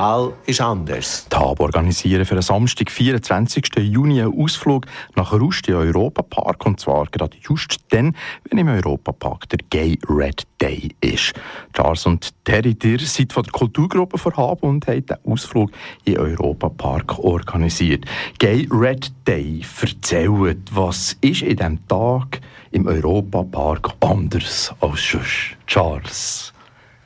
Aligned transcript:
Mal 0.00 0.32
ist 0.46 0.62
anders. 0.62 1.26
Die 1.30 1.36
HAB 1.36 1.60
organisieren 1.60 2.24
für 2.24 2.34
den 2.34 2.40
Samstag, 2.40 2.90
24. 2.90 3.66
Juni, 3.80 4.22
einen 4.22 4.32
Ausflug 4.32 4.86
nach 5.14 5.34
Rust 5.34 5.68
im 5.68 5.74
Europapark. 5.74 6.64
Und 6.64 6.80
zwar 6.80 7.04
gerade 7.04 7.36
just 7.42 7.80
dann, 7.90 8.16
wenn 8.48 8.58
im 8.60 8.68
Europapark 8.68 9.50
der 9.50 9.58
Gay 9.68 9.98
Red 10.08 10.44
Day 10.58 10.88
ist. 11.02 11.34
Charles 11.74 12.06
und 12.06 12.30
Terry, 12.46 12.74
ihr 12.82 12.98
seid 13.00 13.34
von 13.34 13.42
der 13.42 13.52
Kulturgruppe 13.52 14.16
von 14.16 14.34
HAB 14.34 14.62
und 14.62 14.86
haben 14.86 15.04
den 15.04 15.18
Ausflug 15.26 15.70
im 16.06 16.16
Europapark 16.16 17.18
organisiert. 17.18 18.06
Gay 18.38 18.66
Red 18.70 19.12
Day, 19.28 19.60
erzählt, 19.82 20.60
was 20.72 21.14
ist 21.20 21.42
in 21.42 21.56
diesem 21.56 21.86
Tag 21.88 22.40
im 22.70 22.86
Europapark 22.86 23.92
anders 24.00 24.74
als 24.80 25.10
sonst? 25.10 25.58
Charles. 25.66 26.54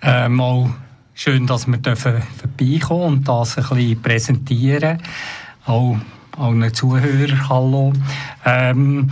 Äh, 0.01 0.29
mal 0.29 0.73
schön, 1.15 1.47
dass 1.47 1.67
wir 1.67 1.79
vorbeikommen 1.97 3.05
und 3.05 3.29
das 3.29 3.57
ein 3.57 3.65
bisschen 3.65 4.03
präsentieren. 4.03 4.99
Auch 5.65 5.97
allen 6.37 6.75
Zuhörern, 6.75 7.49
hallo. 7.49 7.93
Ähm, 8.45 9.11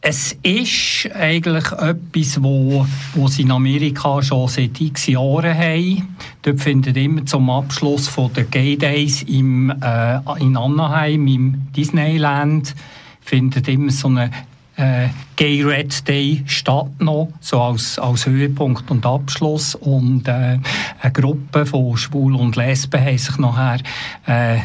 es 0.00 0.32
ist 0.42 1.10
eigentlich 1.14 1.72
etwas, 1.72 2.42
wo, 2.42 2.86
wo 3.14 3.28
sie 3.28 3.42
in 3.42 3.50
Amerika 3.50 4.22
schon 4.22 4.48
seit 4.48 4.80
x 4.80 5.08
Jahren 5.08 5.54
haben. 5.54 6.16
Dort 6.42 6.60
findet 6.60 6.96
immer 6.96 7.26
zum 7.26 7.50
Abschluss 7.50 8.08
von 8.08 8.32
der 8.32 8.44
Gay 8.44 8.76
Days 8.78 9.22
im, 9.24 9.70
äh, 9.70 10.20
in 10.38 10.56
Anaheim, 10.56 11.26
im 11.26 11.66
Disneyland, 11.76 12.74
findet 13.20 13.68
immer 13.68 13.90
so 13.90 14.08
eine 14.08 14.30
äh, 14.80 15.08
Gay 15.36 15.62
Red 15.62 16.08
Day 16.08 16.42
statt 16.46 16.90
noch, 16.98 17.28
so 17.40 17.60
als, 17.60 17.98
als 17.98 18.26
Höhepunkt 18.26 18.90
und 18.90 19.04
Abschluss. 19.04 19.74
Und 19.74 20.26
äh, 20.26 20.58
eine 21.00 21.12
Gruppe 21.12 21.66
von 21.66 21.96
Schwulen 21.96 22.40
und 22.40 22.56
Lesben 22.56 23.00
haben 23.00 23.18
sich 23.18 23.38
nachher 23.38 23.80
äh, 24.26 24.60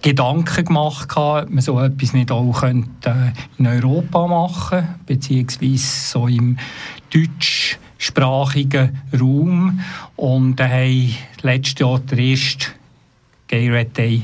Gedanken 0.00 0.64
gemacht, 0.64 1.16
ob 1.16 1.50
man 1.50 1.60
so 1.60 1.78
etwas 1.78 2.12
nicht 2.12 2.32
auch 2.32 2.60
könnte, 2.60 3.10
äh, 3.10 3.32
in 3.58 3.66
Europa 3.66 4.26
machen 4.26 4.88
beziehungsweise 5.06 5.76
so 5.76 6.26
im 6.26 6.56
deutschsprachigen 7.12 8.98
Raum. 9.18 9.80
Und 10.16 10.58
äh, 10.60 10.64
haben 10.64 11.14
letztes 11.42 11.78
Jahr 11.78 12.00
den 12.00 12.18
ersten 12.18 12.72
Gay 13.46 13.70
Red 13.70 13.96
Day 13.96 14.22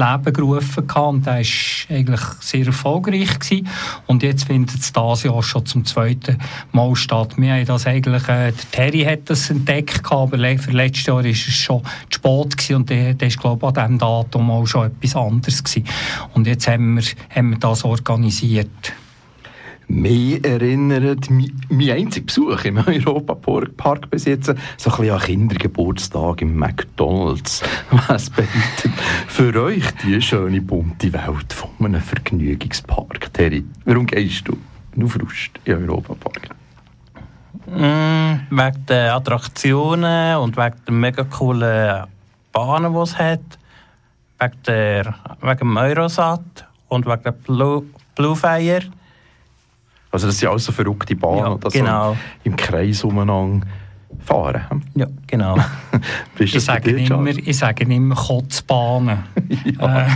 Leben 0.00 0.32
gerufen 0.32 0.90
und 0.90 1.26
der 1.26 1.34
war 1.34 1.96
eigentlich 1.96 2.20
sehr 2.40 2.66
erfolgreich 2.66 3.38
gewesen. 3.38 3.68
und 4.06 4.22
jetzt 4.22 4.44
findet 4.44 4.80
es 4.80 4.92
dieses 4.92 5.22
Jahr 5.22 5.42
schon 5.42 5.66
zum 5.66 5.84
zweiten 5.84 6.38
Mal 6.72 6.94
statt. 6.96 7.34
Wir 7.36 7.54
haben 7.54 7.66
das 7.66 7.86
eigentlich, 7.86 8.22
äh, 8.28 8.52
der 8.52 8.70
Terry 8.70 9.04
hat 9.04 9.30
das 9.30 9.50
entdeckt, 9.50 10.02
aber 10.10 10.38
für 10.58 10.70
letztes 10.70 11.06
Jahr 11.06 11.18
war 11.18 11.24
es 11.24 11.38
schon 11.38 11.82
zu 11.82 12.18
spät 12.18 12.56
gewesen 12.56 12.76
und 12.76 12.90
der, 12.90 13.14
der 13.14 13.28
ist 13.28 13.38
glaube 13.38 13.66
ich 13.66 13.68
an 13.68 13.74
diesem 13.74 13.98
Datum 13.98 14.50
auch 14.50 14.66
schon 14.66 14.86
etwas 14.86 15.16
anderes 15.16 15.62
gewesen. 15.62 15.84
und 16.34 16.46
jetzt 16.46 16.66
haben 16.66 16.96
wir, 16.96 17.04
haben 17.34 17.50
wir 17.50 17.58
das 17.58 17.84
organisiert. 17.84 18.92
Mich 19.92 20.44
erinnert 20.44 21.28
mein 21.30 21.90
einziger 21.90 22.24
Besuch 22.24 22.64
im 22.64 22.78
Europapark 22.78 24.08
bis 24.08 24.24
jetzt 24.24 24.46
so 24.46 24.52
ein 24.52 24.56
bisschen 24.76 25.10
an 25.10 25.20
Kindergeburtstag 25.20 26.42
im 26.42 26.56
McDonalds. 26.56 27.60
Was 28.08 28.30
bedeutet 28.30 28.92
für 29.26 29.60
euch 29.60 29.82
die 30.04 30.22
schöne 30.22 30.60
bunte 30.62 31.12
Welt 31.12 31.52
von 31.52 31.70
einem 31.80 32.00
Vergnügungspark? 32.00 33.34
Terry, 33.34 33.64
warum 33.84 34.06
gehst 34.06 34.46
du 34.46 34.56
nur 34.94 35.10
Frust 35.10 35.58
im 35.64 35.88
Europapark? 35.88 36.50
Mm, 37.66 38.46
wegen 38.48 38.86
der 38.86 39.16
Attraktionen 39.16 40.36
und 40.36 40.56
wegen 40.56 40.76
der 40.86 40.94
mega 40.94 41.24
coolen 41.24 42.04
Bahnen, 42.52 42.92
die 42.92 43.00
es 43.00 43.18
hat. 43.18 43.58
Wegen, 44.38 44.62
der, 44.68 45.16
wegen 45.42 45.58
dem 45.58 45.76
Eurosat 45.76 46.64
und 46.86 47.06
wegen 47.06 47.22
der 47.24 47.32
Blue, 47.32 47.82
Blue 48.14 48.36
Fire. 48.36 48.82
Also 50.10 50.26
das 50.26 50.38
sind 50.38 50.48
alles 50.48 50.64
so 50.64 50.72
verrückte 50.72 51.14
Bahnen, 51.14 51.60
ja, 51.62 51.68
genau. 51.70 52.12
so 52.12 52.18
im 52.44 52.56
Kreis 52.56 53.04
umeinander 53.04 53.66
fahren. 54.18 54.82
Ja, 54.94 55.06
genau. 55.26 55.56
ich, 56.38 56.52
sage 56.60 56.90
immer, 56.90 57.26
ich 57.26 57.56
sage 57.56 57.84
immer 57.84 58.14
Kotzbahnen. 58.14 59.18
ja. 59.80 60.06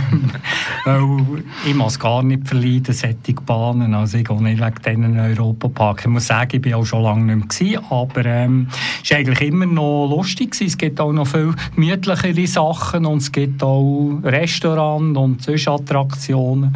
ähm, 0.85 1.43
ich 1.65 1.73
muss 1.73 1.99
gar 1.99 2.23
nicht 2.23 2.47
verleiden, 2.47 2.93
solche 2.93 3.41
Bahnen. 3.45 3.93
Also 3.93 4.17
ich 4.17 4.25
gehe 4.25 4.41
nicht 4.41 4.61
wegen 4.61 4.75
diesen 4.83 5.19
Europapark. 5.19 6.01
Ich 6.01 6.07
muss 6.07 6.27
sagen, 6.27 6.61
ich 6.63 6.71
war 6.71 6.79
auch 6.79 6.85
schon 6.85 7.03
lange 7.03 7.35
nicht 7.35 7.61
mehr, 7.61 7.81
aber 7.89 8.25
ähm, 8.25 8.67
es 9.03 9.11
war 9.11 9.17
eigentlich 9.17 9.41
immer 9.41 9.65
noch 9.65 10.07
lustig. 10.07 10.51
Gewesen. 10.51 10.67
Es 10.67 10.77
gibt 10.77 11.01
auch 11.01 11.11
noch 11.11 11.27
viel 11.27 11.53
gemütlichere 11.75 12.47
Sachen 12.47 13.05
und 13.05 13.17
es 13.17 13.31
gibt 13.31 13.63
auch 13.63 14.19
Restaurants 14.23 15.17
und 15.17 15.41
sonst 15.41 15.67
Attraktionen. 15.67 16.75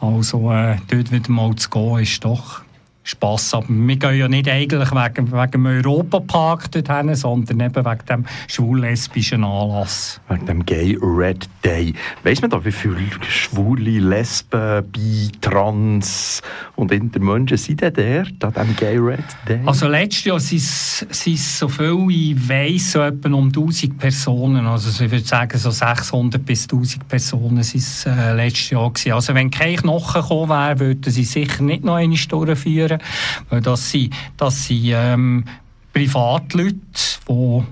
Also 0.00 0.50
äh, 0.50 0.76
dort 0.88 1.12
wieder 1.12 1.30
mal 1.30 1.54
zu 1.56 1.68
gehen, 1.68 1.98
ist 1.98 2.24
doch 2.24 2.62
Spass. 3.04 3.52
Aber 3.54 3.66
wir 3.68 3.96
gehen 3.96 4.16
ja 4.16 4.28
nicht 4.28 4.48
eigentlich 4.48 4.90
wegen, 4.90 5.32
wegen 5.32 5.50
dem 5.50 5.66
Europapark 5.66 6.70
dorthin, 6.70 7.14
sondern 7.14 7.60
eben 7.60 7.84
wegen 7.84 8.06
dem 8.08 8.24
schwul-lesbischen 8.48 9.44
Anlass. 9.44 10.20
Wegen 10.28 10.46
dem 10.46 10.64
Gay 10.64 10.96
Red 11.00 11.48
Day. 11.64 11.94
Weiss 12.22 12.40
man 12.40 12.50
da, 12.50 12.64
wie 12.64 12.72
viele 12.72 12.96
schwule, 13.28 13.98
Lesben, 13.98 14.84
Bi, 14.92 15.30
Trans 15.40 16.42
und 16.76 16.92
Intermenschen 16.92 17.56
sind 17.56 17.80
denn 17.80 17.92
dort 18.38 18.56
an 18.56 18.66
diesem 18.66 18.76
Gay 18.76 18.98
Red 18.98 19.24
Day? 19.48 19.60
Also 19.66 19.88
letztes 19.88 20.24
Jahr 20.24 20.40
sind 20.40 20.60
es 20.60 21.58
so 21.58 21.68
viel, 21.68 22.06
ich 22.10 22.48
weiss, 22.48 22.92
so 22.92 23.00
etwa 23.00 23.28
um 23.34 23.46
1000 23.46 23.98
Personen. 23.98 24.66
Also 24.66 25.04
ich 25.04 25.10
würde 25.10 25.24
sagen, 25.24 25.58
so 25.58 25.70
600 25.70 26.44
bis 26.44 26.64
1000 26.64 27.08
Personen 27.08 27.62
sind 27.62 27.80
es 27.80 28.06
äh, 28.06 28.32
letztes 28.34 28.70
Jahr 28.70 28.90
gewesen. 28.90 29.12
Also 29.12 29.34
wenn 29.34 29.50
kein 29.50 29.76
Knochen 29.76 30.22
gekommen 30.22 30.50
wäre, 30.50 30.78
würden 30.78 31.12
sie 31.12 31.24
sicher 31.24 31.62
nicht 31.62 31.84
noch 31.84 31.96
eine 31.96 32.14
durchführen 32.16 32.91
führen, 32.98 33.44
weil 33.50 33.60
das 33.60 33.90
sind, 33.90 34.14
das 34.36 34.66
sind 34.66 34.90
ähm, 34.92 35.44
Privatleute, 35.92 36.76
die 37.28 37.62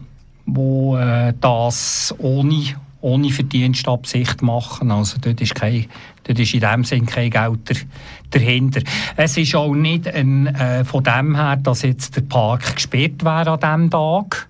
wo, 0.55 0.97
äh, 0.97 1.33
das 1.41 2.15
ohne, 2.19 2.65
ohne 3.01 3.31
Verdienstabsicht 3.31 4.43
machen. 4.43 4.91
Also 4.91 5.19
dort 5.21 5.41
ist, 5.41 5.55
kein, 5.55 5.87
dort 6.25 6.39
ist 6.39 6.55
in 6.55 6.61
dem 6.61 6.85
Sinn 6.85 7.07
kein 7.07 7.31
Geld 7.31 7.87
dahinter. 8.31 8.81
Es 9.17 9.37
ist 9.37 9.55
auch 9.55 9.75
nicht 9.75 10.09
ein, 10.09 10.47
äh, 10.49 10.85
von 10.85 11.05
dem 11.05 11.37
her, 11.37 11.57
dass 11.57 11.83
jetzt 11.83 12.17
der 12.17 12.23
Park 12.23 12.75
gesperrt 12.75 13.25
wäre 13.25 13.53
an 13.53 13.61
diesem 13.61 13.91
Tag, 13.91 14.49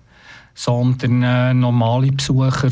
sondern 0.53 1.23
äh, 1.23 1.53
normale 1.53 2.11
Besucher 2.11 2.69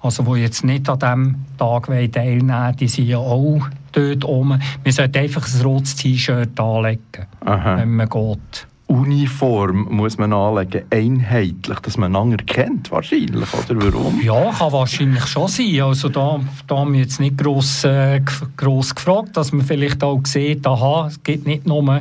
also 0.00 0.22
die 0.22 0.42
jetzt 0.42 0.64
nicht 0.64 0.88
an 0.88 0.98
diesem 0.98 1.44
Tag 1.58 1.86
teilnehmen 1.86 2.48
wollen, 2.50 2.76
die 2.76 2.88
sind 2.88 3.08
ja 3.08 3.18
auch 3.18 3.60
dort 3.98 4.24
oben. 4.24 4.60
Man 4.84 4.92
sollte 4.92 5.18
einfach 5.18 5.46
ein 5.52 5.60
rotes 5.62 5.96
T-Shirt 5.96 6.58
anlegen, 6.58 7.26
Aha. 7.44 7.78
wenn 7.78 7.96
man 7.96 8.08
geht. 8.08 8.66
Uniform 8.86 9.86
muss 9.90 10.16
man 10.16 10.32
anlegen, 10.32 10.84
einheitlich, 10.90 11.78
dass 11.80 11.98
man 11.98 12.16
einander 12.16 12.42
kennt, 12.42 12.90
wahrscheinlich, 12.90 13.52
oder 13.52 13.82
warum? 13.82 14.18
Ja, 14.22 14.50
kann 14.50 14.72
wahrscheinlich 14.72 15.26
schon 15.26 15.48
sein. 15.48 15.82
Also 15.82 16.08
da, 16.08 16.40
da 16.66 16.78
haben 16.78 16.94
wir 16.94 17.00
jetzt 17.00 17.20
nicht 17.20 17.36
gross, 17.36 17.84
äh, 17.84 18.22
gross 18.56 18.94
gefragt, 18.94 19.36
dass 19.36 19.52
man 19.52 19.66
vielleicht 19.66 20.02
auch 20.02 20.22
sieht, 20.24 20.66
aha, 20.66 21.08
es 21.08 21.22
gibt 21.22 21.46
nicht 21.46 21.66
nur, 21.66 22.00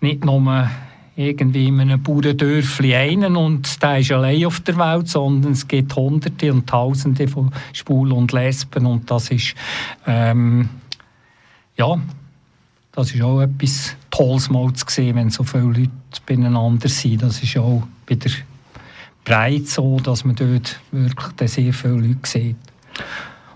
nicht 0.00 0.24
nur 0.24 0.68
irgendwie 1.16 1.66
in 1.66 1.80
einem 1.80 2.00
Bauerndörfli 2.00 2.94
einen 2.94 3.36
und 3.36 3.82
der 3.82 3.98
ist 3.98 4.12
allein 4.12 4.46
auf 4.46 4.60
der 4.60 4.78
Welt, 4.78 5.08
sondern 5.08 5.52
es 5.52 5.66
gibt 5.66 5.94
Hunderte 5.96 6.52
und 6.52 6.68
Tausende 6.68 7.26
von 7.26 7.50
Schwulen 7.72 8.12
und 8.12 8.32
Lesben 8.32 8.86
und 8.86 9.10
das 9.10 9.30
ist 9.30 9.54
ähm, 10.06 10.68
ja, 11.80 11.98
das 12.92 13.14
ist 13.14 13.22
auch 13.22 13.40
etwas 13.40 13.96
Tolles 14.10 14.50
mal 14.50 14.72
zu 14.74 14.84
sehen, 14.88 15.16
wenn 15.16 15.30
so 15.30 15.44
viele 15.44 15.64
Leute 15.64 15.90
beieinander 16.26 16.88
sind. 16.88 17.22
Das 17.22 17.42
ist 17.42 17.56
auch 17.56 17.86
wieder 18.06 18.30
breit 19.24 19.66
so, 19.66 19.98
dass 19.98 20.24
man 20.24 20.36
dort 20.36 20.80
wirklich 20.92 21.50
sehr 21.50 21.72
viele 21.72 21.94
Leute 21.94 22.18
sieht. 22.24 22.56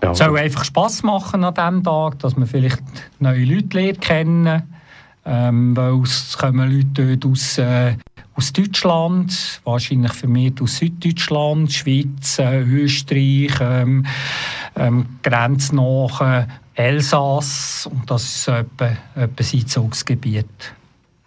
Ja. 0.01 0.11
Es 0.11 0.17
soll 0.17 0.37
einfach 0.37 0.63
Spass 0.63 1.03
machen 1.03 1.43
an 1.43 1.53
diesem 1.53 1.83
Tag, 1.83 2.19
dass 2.19 2.35
man 2.35 2.47
vielleicht 2.47 2.81
neue 3.19 3.45
Leute 3.45 3.77
lernt 3.77 4.01
kennen 4.01 4.63
ähm, 5.25 5.75
weil 5.75 6.01
es 6.03 6.37
kommen 6.37 6.71
Leute 6.71 7.17
dort 7.17 7.31
aus, 7.31 7.57
äh, 7.57 7.95
aus 8.35 8.53
Deutschland, 8.53 9.61
wahrscheinlich 9.63 10.13
vermehrt 10.13 10.61
aus 10.61 10.77
Süddeutschland, 10.77 11.71
Schweiz, 11.71 12.37
äh, 12.37 12.61
Österreich, 12.61 13.53
ähm, 13.59 14.05
ähm, 14.75 15.05
grenznahe 15.23 16.47
Elsass 16.75 17.87
und 17.91 18.09
das 18.09 18.23
ist 18.23 18.43
so 18.43 18.51
etwa, 18.51 18.91
etwa 19.15 19.43
sein 19.43 19.67
Zugsgebiet. 19.67 20.73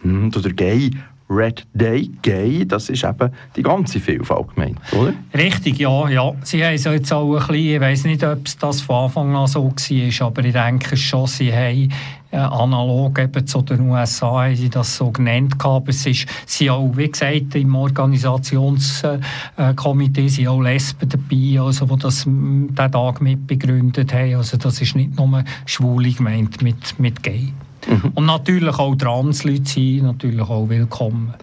Hm, 0.02 0.30
der 0.30 0.52
Gay 0.52 0.90
Red 1.30 1.66
Day 1.74 2.10
Gay, 2.22 2.64
das 2.66 2.88
ist 2.88 3.04
eben 3.04 3.30
die 3.54 3.62
ganze 3.62 4.00
Vielfalt 4.00 4.54
gemeint, 4.54 4.78
oder? 4.92 5.12
Richtig, 5.34 5.78
ja. 5.78 6.08
ja. 6.08 6.32
Sie 6.42 6.64
haben 6.64 6.78
so 6.78 6.90
jetzt 6.90 7.12
auch 7.12 7.34
ein 7.34 7.38
bisschen, 7.38 7.54
ich 7.54 7.80
weiß 7.80 8.04
nicht, 8.04 8.24
ob 8.24 8.46
es 8.46 8.56
das 8.56 8.80
von 8.80 9.04
Anfang 9.04 9.36
an 9.36 9.46
so 9.46 9.64
war, 9.64 10.26
aber 10.26 10.44
ich 10.44 10.52
denke 10.52 10.96
schon, 10.96 11.26
sie 11.26 11.52
haben 11.52 11.92
äh, 12.30 12.36
analog 12.36 13.18
eben 13.18 13.46
zu 13.46 13.62
den 13.62 13.88
USA 13.88 14.44
haben 14.44 14.54
sie 14.56 14.68
das 14.68 14.96
so 14.96 15.10
genannt 15.10 15.54
aber 15.58 15.88
es 15.88 16.04
ist, 16.06 16.26
sind 16.46 16.68
auch, 16.70 16.92
wie 16.96 17.10
gesagt, 17.10 17.54
im 17.54 17.74
Organisationskomitee 17.74 20.28
sind 20.28 20.48
auch 20.48 20.60
Lesben 20.60 21.08
dabei, 21.08 21.60
also 21.60 21.86
die 21.86 21.98
das 21.98 22.24
diesen 22.24 22.74
Tag 22.74 23.20
mitbegründet 23.20 24.12
haben, 24.12 24.34
also 24.34 24.56
das 24.56 24.80
ist 24.80 24.96
nicht 24.96 25.16
nur 25.16 25.44
Schwule 25.66 26.10
gemeint 26.12 26.62
mit, 26.62 26.98
mit 26.98 27.22
Gay. 27.22 27.52
Mhm. 27.88 28.10
Und 28.14 28.26
natürlich 28.26 28.76
auch 28.78 28.96
Transleute 28.96 29.64
sind 29.64 30.02
natürlich 30.04 30.48
auch 30.48 30.68
willkommen 30.68 31.34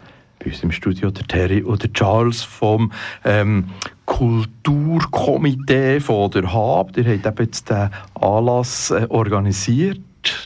bei 0.45 0.51
uns 0.51 0.63
im 0.63 0.71
Studio 0.71 1.11
der 1.11 1.27
Terry 1.27 1.63
oder 1.63 1.91
Charles 1.91 2.43
vom 2.43 2.91
ähm, 3.23 3.65
Kulturkomitee 4.05 5.99
von 5.99 6.31
der 6.31 6.53
HAB. 6.53 6.97
Ihr 6.97 7.05
habt 7.05 7.25
eben 7.25 7.45
jetzt 7.45 7.69
den 7.69 7.89
Anlass 8.13 8.91
äh, 8.91 9.07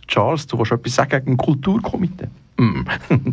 Charles, 0.07 0.47
du 0.47 0.57
willst 0.57 0.71
etwas 0.71 0.95
sagen 0.95 1.25
gegen 1.25 1.37
Kulturkomitee? 1.37 2.27
Mm. 2.57 2.81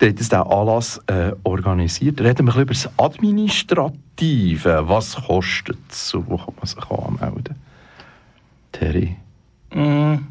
der 0.00 0.08
hat 0.08 0.18
diesen 0.18 0.34
Anlass 0.34 1.00
äh, 1.06 1.32
organisiert. 1.44 2.20
Reden 2.20 2.46
wir 2.46 2.56
ein 2.56 2.66
bisschen 2.66 2.90
über 2.92 3.06
das 3.06 3.12
Administrative. 3.12 4.88
Was 4.88 5.16
kostet 5.16 5.78
es 5.90 6.14
wo 6.14 6.36
kann 6.36 6.54
man 6.56 6.66
sich 6.66 6.90
anmelden? 6.90 7.56
Terry? 8.72 9.16
Mm, 9.72 10.26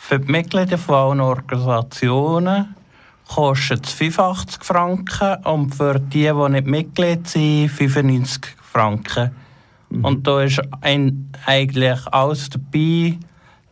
für 0.00 0.18
die 0.18 0.30
Mitglieder 0.30 0.78
von 0.78 0.94
allen 0.94 1.20
Organisationen 1.20 2.74
kostet 3.28 3.86
es 3.86 3.92
85 3.92 4.64
Franken 4.64 5.44
und 5.44 5.74
für 5.74 6.00
die, 6.00 6.30
die 6.32 6.48
nicht 6.50 6.66
Mitglied 6.66 7.28
sind, 7.28 7.68
95 7.68 8.56
Franken. 8.60 9.30
Mhm. 9.90 10.04
Und 10.04 10.26
da 10.26 10.42
ist 10.42 10.60
ein, 10.80 11.30
eigentlich 11.46 12.00
alles 12.12 12.50
dabei, 12.50 13.18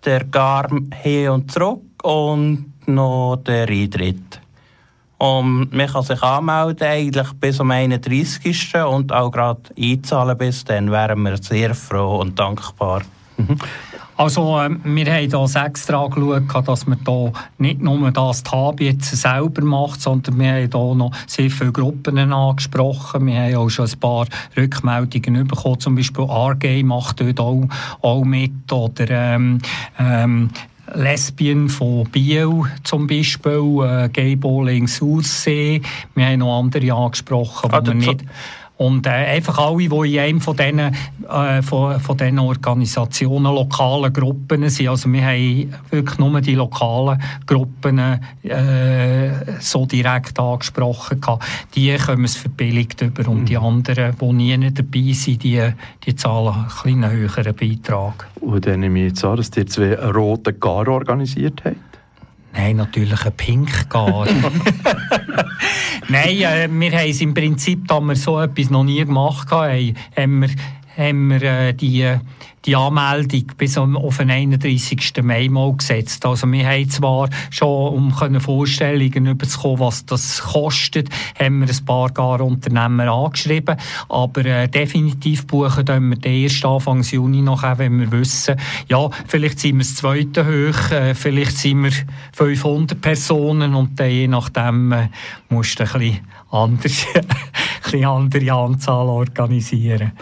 der 0.04 0.24
Garm 0.24 0.90
hin 0.92 1.30
und 1.30 1.50
zurück 1.50 1.82
und 2.02 2.72
noch 2.86 3.36
der 3.36 3.68
Eintritt. 3.68 4.40
Und 5.18 5.72
man 5.72 5.88
kann 5.88 6.02
sich 6.04 6.22
anmelden 6.22 6.86
eigentlich 6.86 7.32
bis 7.34 7.60
am 7.60 7.72
31. 7.72 8.74
und 8.76 9.12
auch 9.12 9.30
gerade 9.30 9.62
einzahlen 9.76 10.38
bis 10.38 10.64
dann 10.64 10.90
wären 10.90 11.22
wir 11.22 11.36
sehr 11.38 11.74
froh 11.74 12.20
und 12.20 12.38
dankbar. 12.38 13.02
Mhm. 13.36 13.58
Also 14.18 14.58
äh, 14.58 14.70
wir 14.82 15.14
haben 15.14 15.30
das 15.30 15.54
extra 15.54 16.08
geschaut, 16.08 16.66
dass 16.66 16.88
man 16.88 16.98
da 17.04 17.32
nicht 17.58 17.80
nur 17.80 18.10
das 18.10 18.42
Tab 18.42 18.80
jetzt 18.80 19.16
selber 19.16 19.62
macht, 19.62 20.02
sondern 20.02 20.40
wir 20.40 20.54
haben 20.54 20.70
da 20.70 20.94
noch 20.94 21.12
sehr 21.28 21.48
viele 21.48 21.70
Gruppen 21.70 22.18
angesprochen. 22.18 23.26
Wir 23.26 23.40
haben 23.40 23.54
auch 23.54 23.68
schon 23.68 23.86
ein 23.86 24.00
paar 24.00 24.26
Rückmeldungen 24.56 25.46
bekommen, 25.46 25.78
zum 25.78 25.94
Beispiel 25.94 26.24
RG 26.24 26.82
macht 26.82 27.20
dort 27.20 27.38
auch, 27.38 27.68
auch 28.02 28.24
mit 28.24 28.72
oder 28.72 29.08
ähm, 29.08 29.60
ähm, 30.00 30.50
Lesbien 30.94 31.68
von 31.68 32.04
Biel 32.08 32.64
zum 32.82 33.06
Beispiel, 33.06 33.84
äh, 33.84 34.08
Gay 34.08 34.34
Bowling 34.34 34.88
Aussee. 35.00 35.80
Wir 36.16 36.26
haben 36.26 36.40
noch 36.40 36.58
andere 36.58 36.92
angesprochen, 36.92 37.70
ah, 37.70 37.80
die 37.80 37.86
wir 37.86 37.94
nicht... 37.94 38.24
Und 38.78 39.06
äh, 39.06 39.10
einfach 39.10 39.58
alle, 39.58 39.88
die 39.88 40.14
in 40.14 40.20
einem 40.20 40.40
von 40.40 40.56
diesen, 40.56 40.78
äh, 40.78 41.62
von, 41.62 41.98
von 41.98 42.16
diesen 42.16 42.38
Organisationen 42.38 43.52
lokalen 43.52 44.12
Gruppen 44.12 44.68
sind, 44.68 44.88
also 44.88 45.12
wir 45.12 45.22
haben 45.22 45.74
wirklich 45.90 46.18
nur 46.18 46.40
die 46.40 46.54
lokalen 46.54 47.20
Gruppen 47.44 47.98
äh, 47.98 49.30
so 49.58 49.84
direkt 49.84 50.38
angesprochen, 50.38 51.20
gehabt. 51.20 51.44
die 51.74 51.96
kommen 51.96 52.24
es 52.24 52.36
verbilligt 52.36 53.02
über 53.02 53.28
und 53.28 53.48
die 53.48 53.56
mhm. 53.56 53.64
anderen, 53.64 54.14
die 54.16 54.32
nie 54.32 54.70
dabei 54.72 55.12
sind, 55.12 55.42
die, 55.42 55.60
die 56.06 56.14
zahlen 56.14 56.54
einen 56.54 56.68
kleinen 56.68 57.10
höheren 57.10 57.56
Beitrag. 57.56 58.28
Und 58.40 58.64
dann 58.64 58.78
nehme 58.78 59.00
ich 59.00 59.08
jetzt 59.08 59.24
an, 59.24 59.38
dass 59.38 59.50
ihr 59.56 59.66
zwei 59.66 59.94
roten 59.94 60.58
Gar 60.60 60.86
organisiert 60.86 61.62
habt? 61.64 61.87
Nein, 62.58 62.74
natürlich 62.74 63.24
ein 63.24 63.32
Pinkgar. 63.36 64.26
Nein, 66.08 66.40
äh, 66.40 66.68
wir 66.68 66.90
haben 66.90 67.08
es 67.08 67.20
im 67.20 67.32
Prinzip, 67.32 67.86
da 67.86 68.00
wir 68.00 68.16
so 68.16 68.40
etwas 68.40 68.68
noch 68.68 68.82
nie 68.82 69.04
gemacht 69.04 69.48
haben, 69.52 69.94
haben 70.16 70.40
wir, 70.40 70.48
haben 70.96 71.28
wir 71.30 71.42
äh, 71.42 71.72
die 71.72 72.16
die 72.68 72.76
Anmeldung 72.76 73.44
bis 73.56 73.78
auf 73.78 74.18
den 74.18 74.30
31. 74.30 75.22
Mai 75.22 75.48
mal 75.48 75.74
gesetzt. 75.74 76.26
Also 76.26 76.46
wir 76.52 76.68
haben 76.68 76.90
zwar 76.90 77.30
schon, 77.50 77.94
um 77.94 78.40
Vorstellungen 78.40 79.38
bekommen, 79.38 79.80
was 79.80 80.04
das 80.04 80.42
kostet, 80.42 81.08
haben 81.40 81.60
wir 81.60 81.68
ein 81.74 81.84
paar 81.86 82.10
gar 82.10 82.42
Unternehmer 82.42 83.10
angeschrieben, 83.10 83.76
aber 84.10 84.44
äh, 84.44 84.68
definitiv 84.68 85.46
buchen 85.46 85.86
können 85.86 86.10
wir 86.10 86.18
den 86.18 86.42
erst 86.42 86.62
Anfang 86.66 87.02
Juni 87.02 87.40
noch, 87.40 87.62
wenn 87.78 88.00
wir 88.00 88.12
wissen, 88.12 88.56
ja, 88.86 89.08
vielleicht 89.26 89.60
sind 89.60 89.76
wir 89.76 89.84
das 89.84 89.94
zweite 89.94 90.44
hoch, 90.44 90.90
äh, 90.90 91.14
vielleicht 91.14 91.56
sind 91.56 91.84
wir 91.84 91.92
500 92.34 93.00
Personen 93.00 93.74
und 93.74 93.98
dann 93.98 94.10
je 94.10 94.28
nachdem 94.28 94.92
äh, 94.92 95.08
musst 95.48 95.80
du 95.80 95.84
ein 95.84 95.90
bisschen, 95.90 96.20
anders, 96.50 97.06
ein 97.14 97.26
bisschen 97.82 98.04
andere 98.04 98.52
Anzahl 98.52 99.06
organisieren. 99.06 100.12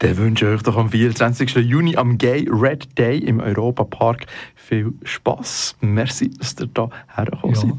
Dann 0.00 0.16
wünsche 0.16 0.46
ich 0.46 0.54
euch 0.56 0.62
doch 0.62 0.76
am 0.76 0.90
24. 0.90 1.56
Juni 1.56 1.96
am 1.96 2.16
Gay 2.16 2.48
Red 2.50 2.98
Day 2.98 3.18
im 3.18 3.38
Europapark 3.38 4.26
viel 4.54 4.94
Spass. 5.04 5.76
Merci, 5.80 6.30
dass 6.38 6.56
ihr 6.58 6.68
da 6.68 6.88
hergekommen 7.14 7.54
ja. 7.54 7.60
seid. 7.60 7.74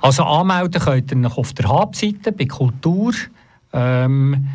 Also 0.00 0.24
anmelden 0.24 0.80
könnt 0.80 1.12
ihr 1.12 1.18
noch 1.18 1.38
auf 1.38 1.52
der 1.52 1.68
Hauptseite 1.68 2.32
bei 2.32 2.46
Kultur. 2.46 3.12
Ähm, 3.72 4.48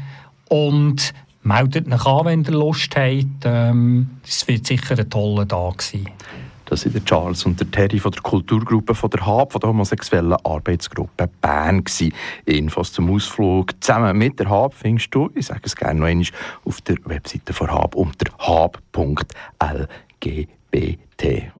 und 0.49 1.13
meldet 1.43 1.91
euch 1.91 2.05
an, 2.05 2.25
wenn 2.25 2.43
ihr 2.43 2.51
Lust 2.51 2.95
habt. 2.95 3.45
Ähm, 3.45 4.09
es 4.25 4.47
wird 4.47 4.67
sicher 4.67 4.99
ein 4.99 5.09
toller 5.09 5.47
Tag 5.47 5.81
sein. 5.81 6.07
Das 6.69 6.81
sind 6.81 6.95
der 6.95 7.05
Charles 7.05 7.45
und 7.45 7.59
der 7.59 7.71
Terry 7.71 7.97
von 7.97 8.11
der 8.11 8.21
Kulturgruppe 8.21 8.93
von 8.93 9.09
der 9.09 9.25
HAB, 9.25 9.53
von 9.53 9.61
der 9.61 9.69
homosexuellen 9.69 10.33
Arbeitsgruppe 10.43 11.29
Bern. 11.41 11.83
Gewesen. 11.83 12.13
Infos 12.45 12.91
zum 12.91 13.09
Ausflug 13.09 13.71
zusammen 13.79 14.17
mit 14.17 14.37
der 14.39 14.49
HAB 14.49 14.73
findest 14.73 15.15
du, 15.15 15.31
ich 15.33 15.45
sage 15.45 15.61
es 15.63 15.75
gerne 15.75 16.01
noch 16.01 16.07
einmal, 16.07 16.27
auf 16.65 16.81
der 16.81 16.97
Webseite 17.05 17.53
von 17.53 17.71
HAB 17.71 17.95
unter 17.95 18.31
hab.lgbt. 18.37 19.87